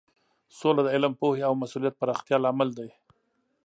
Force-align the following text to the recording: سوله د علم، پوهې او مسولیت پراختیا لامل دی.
سوله 0.57 0.81
د 0.83 0.87
علم، 0.95 1.13
پوهې 1.21 1.43
او 1.47 1.53
مسولیت 1.61 1.95
پراختیا 2.01 2.37
لامل 2.43 2.69
دی. 2.77 2.89